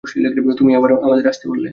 তুমিই 0.57 0.75
আবার 0.75 0.91
আসতে 1.27 1.45
বললে। 1.49 1.69